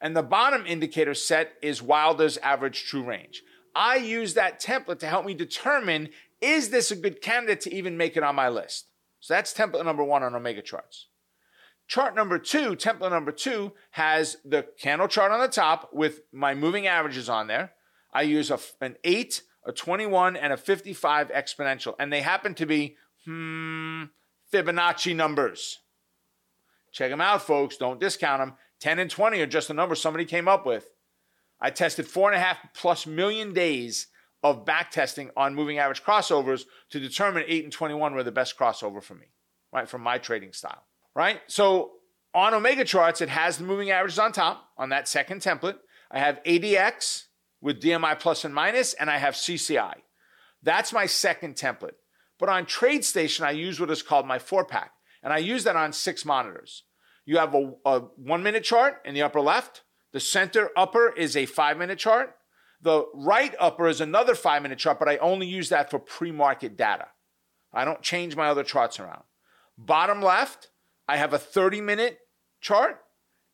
and 0.00 0.16
the 0.16 0.22
bottom 0.22 0.66
indicator 0.66 1.14
set 1.14 1.52
is 1.62 1.82
Wilder's 1.82 2.38
average 2.38 2.84
true 2.84 3.02
range. 3.02 3.42
I 3.74 3.96
use 3.96 4.34
that 4.34 4.60
template 4.60 4.98
to 5.00 5.06
help 5.06 5.24
me 5.24 5.34
determine 5.34 6.10
is 6.40 6.70
this 6.70 6.90
a 6.90 6.96
good 6.96 7.20
candidate 7.20 7.60
to 7.62 7.74
even 7.74 7.96
make 7.96 8.16
it 8.16 8.22
on 8.22 8.34
my 8.34 8.48
list? 8.48 8.86
So 9.20 9.34
that's 9.34 9.52
template 9.52 9.84
number 9.84 10.02
one 10.02 10.22
on 10.22 10.34
Omega 10.34 10.62
charts. 10.62 11.06
Chart 11.86 12.14
number 12.14 12.38
two, 12.38 12.76
template 12.76 13.10
number 13.10 13.32
two, 13.32 13.72
has 13.90 14.38
the 14.44 14.64
candle 14.78 15.08
chart 15.08 15.32
on 15.32 15.40
the 15.40 15.48
top 15.48 15.90
with 15.92 16.20
my 16.32 16.54
moving 16.54 16.86
averages 16.86 17.28
on 17.28 17.46
there. 17.46 17.72
I 18.12 18.22
use 18.22 18.50
a, 18.50 18.58
an 18.80 18.96
8, 19.04 19.42
a 19.66 19.72
21, 19.72 20.36
and 20.36 20.52
a 20.52 20.56
55 20.56 21.28
exponential, 21.30 21.94
and 21.98 22.12
they 22.12 22.22
happen 22.22 22.54
to 22.54 22.66
be, 22.66 22.96
hmm, 23.24 24.04
Fibonacci 24.52 25.14
numbers. 25.14 25.80
Check 26.92 27.10
them 27.10 27.20
out, 27.20 27.42
folks. 27.42 27.76
Don't 27.76 28.00
discount 28.00 28.40
them. 28.40 28.54
10 28.80 28.98
and 28.98 29.10
20 29.10 29.40
are 29.40 29.46
just 29.46 29.70
a 29.70 29.74
number 29.74 29.94
somebody 29.94 30.24
came 30.24 30.48
up 30.48 30.66
with. 30.66 30.86
I 31.60 31.70
tested 31.70 32.06
four 32.06 32.30
and 32.30 32.40
a 32.40 32.44
half 32.44 32.58
plus 32.74 33.06
million 33.06 33.52
days 33.52 34.08
of 34.42 34.64
back 34.64 34.90
testing 34.90 35.30
on 35.36 35.54
moving 35.54 35.78
average 35.78 36.02
crossovers 36.02 36.64
to 36.90 36.98
determine 36.98 37.44
8 37.46 37.64
and 37.64 37.72
21 37.72 38.14
were 38.14 38.22
the 38.22 38.32
best 38.32 38.58
crossover 38.58 39.02
for 39.02 39.14
me, 39.14 39.26
right? 39.72 39.88
From 39.88 40.02
my 40.02 40.18
trading 40.18 40.52
style, 40.52 40.86
right? 41.14 41.40
So 41.46 41.92
on 42.32 42.54
Omega 42.54 42.84
charts, 42.84 43.20
it 43.20 43.28
has 43.28 43.58
the 43.58 43.64
moving 43.64 43.90
averages 43.90 44.18
on 44.18 44.32
top 44.32 44.70
on 44.78 44.88
that 44.90 45.08
second 45.08 45.42
template. 45.42 45.76
I 46.10 46.18
have 46.18 46.42
ADX 46.44 47.24
with 47.60 47.82
DMI 47.82 48.18
plus 48.18 48.44
and 48.44 48.54
minus, 48.54 48.94
and 48.94 49.10
I 49.10 49.18
have 49.18 49.34
CCI. 49.34 49.94
That's 50.62 50.92
my 50.92 51.06
second 51.06 51.56
template. 51.56 51.96
But 52.38 52.48
on 52.48 52.64
TradeStation, 52.64 53.42
I 53.42 53.50
use 53.50 53.78
what 53.78 53.90
is 53.90 54.02
called 54.02 54.26
my 54.26 54.38
four 54.38 54.64
pack, 54.64 54.92
and 55.22 55.32
I 55.32 55.38
use 55.38 55.64
that 55.64 55.76
on 55.76 55.92
six 55.92 56.24
monitors. 56.24 56.84
You 57.24 57.38
have 57.38 57.54
a, 57.54 57.72
a 57.84 58.00
one 58.16 58.42
minute 58.42 58.64
chart 58.64 59.00
in 59.04 59.14
the 59.14 59.22
upper 59.22 59.40
left. 59.40 59.82
The 60.12 60.20
center 60.20 60.70
upper 60.76 61.12
is 61.12 61.36
a 61.36 61.46
five 61.46 61.78
minute 61.78 61.98
chart. 61.98 62.34
The 62.82 63.04
right 63.14 63.54
upper 63.60 63.88
is 63.88 64.00
another 64.00 64.34
five 64.34 64.62
minute 64.62 64.78
chart, 64.78 64.98
but 64.98 65.08
I 65.08 65.18
only 65.18 65.46
use 65.46 65.68
that 65.68 65.90
for 65.90 65.98
pre 65.98 66.32
market 66.32 66.76
data. 66.76 67.08
I 67.72 67.84
don't 67.84 68.02
change 68.02 68.36
my 68.36 68.48
other 68.48 68.64
charts 68.64 68.98
around. 68.98 69.22
Bottom 69.78 70.22
left, 70.22 70.68
I 71.08 71.16
have 71.16 71.32
a 71.32 71.38
30 71.38 71.80
minute 71.80 72.18
chart, 72.60 73.00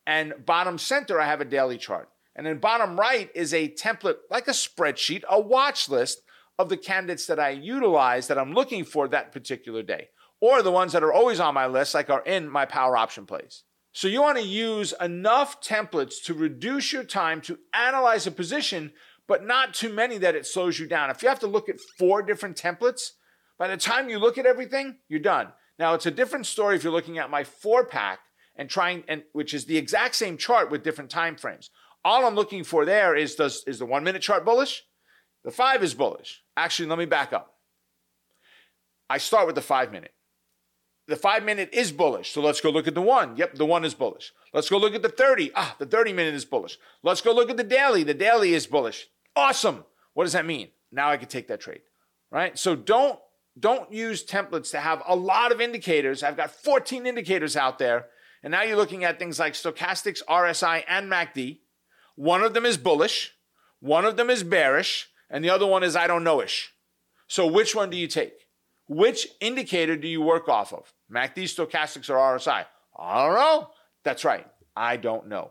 and 0.07 0.35
bottom 0.45 0.79
center, 0.79 1.21
I 1.21 1.27
have 1.27 1.41
a 1.41 1.45
daily 1.45 1.79
chart. 1.79 2.09
And 2.35 2.47
then 2.47 2.59
bottom 2.59 2.99
right 2.99 3.31
is 3.35 3.55
a 3.55 3.69
template, 3.69 4.17
like 4.31 4.47
a 4.47 4.53
spreadsheet, 4.53 5.25
a 5.29 5.41
watch 5.41 5.89
list 5.89 6.23
of 6.59 6.69
the 6.69 6.77
candidates 6.77 7.27
that 7.27 7.41
I 7.41 7.51
utilize 7.51 8.29
that 8.29 8.39
I'm 8.39 8.53
looking 8.53 8.85
for 8.85 9.09
that 9.09 9.33
particular 9.33 9.83
day, 9.83 10.09
or 10.41 10.63
the 10.63 10.73
ones 10.73 10.93
that 10.93 11.03
are 11.03 11.13
always 11.13 11.41
on 11.41 11.55
my 11.55 11.67
list, 11.67 11.95
like 11.95 12.11
are 12.11 12.23
in 12.23 12.49
my 12.49 12.65
power 12.65 12.97
option 12.97 13.27
plays. 13.27 13.65
So 13.93 14.09
you 14.09 14.21
want 14.21 14.37
to 14.37 14.45
use 14.45 14.93
enough 15.01 15.63
templates 15.63 16.23
to 16.25 16.35
reduce 16.35 16.93
your 16.93 17.05
time 17.05 17.41
to 17.43 17.59
analyze 17.73 18.27
a 18.27 18.31
position, 18.31 18.93
but 19.27 19.47
not 19.47 19.73
too 19.73 19.93
many 19.93 20.19
that 20.19 20.35
it 20.35 20.47
slows 20.47 20.79
you 20.79 20.87
down. 20.87 21.09
If 21.09 21.23
you 21.23 21.31
have 21.31 21.41
to 21.41 21.47
look 21.47 21.69
at 21.69 21.81
four 21.81 22.23
different 22.23 22.57
templates, 22.57 23.13
by 23.59 23.69
the 23.69 23.79
time 23.79 24.11
you 24.11 24.19
look 24.19 24.37
at 24.37 24.45
everything, 24.45 24.99
you're 25.09 25.21
done. 25.21 25.49
Now 25.79 25.95
it's 25.95 26.07
a 26.07 26.11
different 26.11 26.47
story 26.47 26.77
if 26.77 26.85
you're 26.85 26.93
looking 26.93 27.19
at 27.19 27.31
my 27.31 27.43
four 27.43 27.87
pack 27.87 28.19
and 28.55 28.69
trying 28.69 29.05
and 29.09 29.23
which 29.33 29.55
is 29.55 29.65
the 29.65 29.79
exact 29.79 30.15
same 30.15 30.37
chart 30.37 30.71
with 30.71 30.85
different 30.85 31.11
time 31.11 31.37
frames. 31.37 31.71
All 32.05 32.27
I'm 32.27 32.35
looking 32.35 32.65
for 32.65 32.85
there 32.85 33.17
is 33.17 33.35
does 33.35 33.65
is 33.67 33.79
the 33.79 33.87
one 33.87 34.05
minute 34.05 34.23
chart 34.23 34.45
bullish? 34.45 34.85
The 35.45 35.51
five 35.51 35.83
is 35.83 35.95
bullish. 35.95 36.43
Actually, 36.57 36.89
let 36.89 36.99
me 36.99 37.07
back 37.07 37.33
up. 37.33 37.55
I 39.09 39.19
start 39.19 39.47
with 39.47 39.55
the 39.55 39.63
five 39.63 39.93
minute. 39.93 40.13
The 41.09 41.17
five 41.17 41.45
minute 41.45 41.71
is 41.73 41.93
bullish. 41.93 42.33
So 42.33 42.41
let's 42.41 42.61
go 42.61 42.71
look 42.71 42.89
at 42.89 42.95
the 42.95 43.03
one. 43.03 43.37
Yep, 43.37 43.55
the 43.55 43.67
one 43.67 43.85
is 43.85 43.95
bullish. 43.95 44.33
Let's 44.53 44.69
go 44.69 44.79
look 44.79 44.95
at 44.95 45.03
the 45.03 45.09
30. 45.09 45.53
Ah, 45.55 45.77
the 45.79 45.87
30 45.87 46.13
minute 46.13 46.35
is 46.35 46.45
bullish. 46.45 46.79
Let's 47.03 47.21
go 47.21 47.33
look 47.33 47.49
at 47.49 47.57
the 47.57 47.65
daily. 47.65 48.03
The 48.03 48.15
daily 48.15 48.55
is 48.55 48.67
bullish. 48.67 49.09
Awesome. 49.37 49.85
What 50.15 50.25
does 50.25 50.33
that 50.33 50.47
mean? 50.47 50.69
Now 50.91 51.11
I 51.11 51.17
can 51.17 51.29
take 51.29 51.49
that 51.49 51.61
trade. 51.61 51.83
Right? 52.31 52.59
So 52.59 52.75
don't 52.75 53.21
don't 53.59 53.91
use 53.91 54.25
templates 54.25 54.71
to 54.73 54.81
have 54.81 55.03
a 55.07 55.17
lot 55.17 55.53
of 55.53 55.61
indicators. 55.61 56.23
I've 56.23 56.37
got 56.37 56.51
14 56.51 57.07
indicators 57.07 57.57
out 57.57 57.79
there. 57.79 58.07
And 58.43 58.51
now 58.51 58.63
you're 58.63 58.77
looking 58.77 59.03
at 59.03 59.19
things 59.19 59.39
like 59.39 59.55
stochastics, 59.55 60.23
RSI, 60.29 60.85
and 60.87 61.11
MACD. 61.11 61.61
One 62.17 62.43
of 62.43 62.55
them 62.55 62.65
is 62.65 62.77
bullish, 62.77 63.35
one 63.81 64.05
of 64.05 64.17
them 64.17 64.31
is 64.31 64.43
bearish, 64.43 65.09
and 65.29 65.45
the 65.45 65.51
other 65.51 65.67
one 65.67 65.83
is 65.83 65.97
I 65.97 66.07
don't 66.07 66.25
know 66.25 66.41
ish. 66.41 66.73
So 67.29 67.47
which 67.47 67.75
one 67.75 67.91
do 67.91 67.97
you 67.97 68.07
take? 68.07 68.46
Which 68.89 69.27
indicator 69.41 69.97
do 69.97 70.07
you 70.07 70.23
work 70.23 70.49
off 70.49 70.73
of? 70.73 70.93
MACD, 71.13 71.45
stochastics, 71.45 72.09
or 72.09 72.15
RSI? 72.15 72.65
I 72.99 73.27
don't 73.27 73.35
know. 73.35 73.71
That's 74.05 74.25
right. 74.25 74.47
I 74.77 74.97
don't 74.97 75.29
know. 75.29 75.51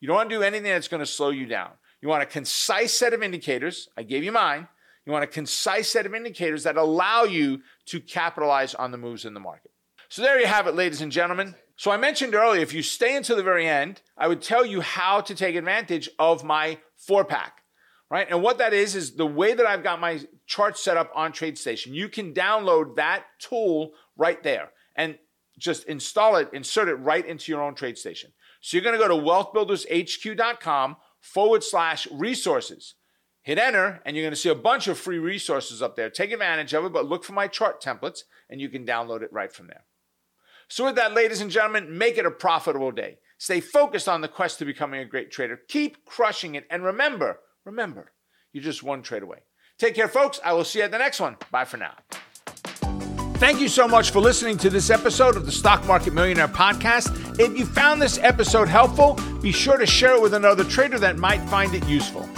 You 0.00 0.08
don't 0.08 0.16
want 0.16 0.30
to 0.30 0.36
do 0.36 0.42
anything 0.42 0.70
that's 0.70 0.88
going 0.88 1.00
to 1.00 1.06
slow 1.06 1.30
you 1.30 1.46
down. 1.46 1.70
You 2.02 2.08
want 2.08 2.22
a 2.22 2.26
concise 2.26 2.92
set 2.92 3.14
of 3.14 3.22
indicators. 3.22 3.88
I 3.96 4.02
gave 4.02 4.22
you 4.22 4.32
mine. 4.32 4.68
You 5.06 5.12
want 5.12 5.24
a 5.24 5.28
concise 5.28 5.88
set 5.88 6.06
of 6.06 6.14
indicators 6.14 6.64
that 6.64 6.76
allow 6.76 7.24
you 7.24 7.62
to 7.86 8.00
capitalize 8.00 8.74
on 8.74 8.90
the 8.90 8.98
moves 8.98 9.24
in 9.24 9.34
the 9.34 9.40
market. 9.40 9.70
So 10.08 10.22
there 10.22 10.38
you 10.38 10.46
have 10.46 10.66
it, 10.66 10.74
ladies 10.74 11.00
and 11.00 11.10
gentlemen. 11.10 11.54
So 11.76 11.90
I 11.90 11.96
mentioned 11.96 12.34
earlier, 12.34 12.60
if 12.60 12.72
you 12.72 12.82
stay 12.82 13.16
until 13.16 13.36
the 13.36 13.42
very 13.42 13.66
end, 13.66 14.02
I 14.16 14.28
would 14.28 14.42
tell 14.42 14.64
you 14.64 14.80
how 14.80 15.20
to 15.22 15.34
take 15.34 15.56
advantage 15.56 16.08
of 16.18 16.44
my 16.44 16.78
four 16.96 17.24
pack 17.24 17.63
right? 18.10 18.26
And 18.30 18.42
what 18.42 18.58
that 18.58 18.72
is, 18.72 18.94
is 18.94 19.16
the 19.16 19.26
way 19.26 19.54
that 19.54 19.66
I've 19.66 19.82
got 19.82 20.00
my 20.00 20.20
chart 20.46 20.78
set 20.78 20.96
up 20.96 21.10
on 21.14 21.32
TradeStation. 21.32 21.94
You 21.94 22.08
can 22.08 22.32
download 22.32 22.96
that 22.96 23.24
tool 23.38 23.92
right 24.16 24.42
there 24.42 24.70
and 24.96 25.18
just 25.58 25.84
install 25.84 26.36
it, 26.36 26.50
insert 26.52 26.88
it 26.88 26.94
right 26.94 27.24
into 27.26 27.52
your 27.52 27.62
own 27.62 27.74
TradeStation. 27.74 28.26
So 28.60 28.76
you're 28.76 28.84
going 28.84 28.98
to 28.98 29.06
go 29.06 29.08
to 29.08 29.22
wealthbuildershq.com 29.22 30.96
forward 31.20 31.64
slash 31.64 32.06
resources. 32.10 32.94
Hit 33.42 33.58
enter, 33.58 34.00
and 34.06 34.16
you're 34.16 34.24
going 34.24 34.32
to 34.32 34.40
see 34.40 34.48
a 34.48 34.54
bunch 34.54 34.88
of 34.88 34.98
free 34.98 35.18
resources 35.18 35.82
up 35.82 35.96
there. 35.96 36.08
Take 36.08 36.32
advantage 36.32 36.72
of 36.72 36.86
it, 36.86 36.94
but 36.94 37.06
look 37.06 37.24
for 37.24 37.34
my 37.34 37.46
chart 37.46 37.82
templates, 37.82 38.20
and 38.48 38.58
you 38.58 38.70
can 38.70 38.86
download 38.86 39.22
it 39.22 39.32
right 39.32 39.52
from 39.52 39.66
there. 39.66 39.84
So, 40.68 40.86
with 40.86 40.94
that, 40.96 41.12
ladies 41.12 41.42
and 41.42 41.50
gentlemen, 41.50 41.98
make 41.98 42.16
it 42.16 42.24
a 42.24 42.30
profitable 42.30 42.90
day. 42.90 43.18
Stay 43.36 43.60
focused 43.60 44.08
on 44.08 44.22
the 44.22 44.28
quest 44.28 44.58
to 44.60 44.64
becoming 44.64 45.00
a 45.00 45.04
great 45.04 45.30
trader. 45.30 45.60
Keep 45.68 46.06
crushing 46.06 46.54
it. 46.54 46.66
And 46.70 46.82
remember, 46.82 47.40
Remember, 47.64 48.12
you're 48.52 48.62
just 48.62 48.82
one 48.82 49.02
trade 49.02 49.22
away. 49.22 49.38
Take 49.78 49.94
care, 49.94 50.08
folks. 50.08 50.40
I 50.44 50.52
will 50.52 50.64
see 50.64 50.78
you 50.80 50.84
at 50.84 50.90
the 50.90 50.98
next 50.98 51.20
one. 51.20 51.36
Bye 51.50 51.64
for 51.64 51.76
now. 51.76 51.94
Thank 53.38 53.60
you 53.60 53.68
so 53.68 53.88
much 53.88 54.10
for 54.10 54.20
listening 54.20 54.56
to 54.58 54.70
this 54.70 54.90
episode 54.90 55.36
of 55.36 55.44
the 55.44 55.52
Stock 55.52 55.84
Market 55.86 56.14
Millionaire 56.14 56.48
Podcast. 56.48 57.38
If 57.40 57.58
you 57.58 57.66
found 57.66 58.00
this 58.00 58.18
episode 58.18 58.68
helpful, 58.68 59.18
be 59.42 59.50
sure 59.50 59.76
to 59.76 59.86
share 59.86 60.14
it 60.14 60.22
with 60.22 60.34
another 60.34 60.62
trader 60.64 60.98
that 61.00 61.18
might 61.18 61.40
find 61.48 61.74
it 61.74 61.86
useful. 61.88 62.28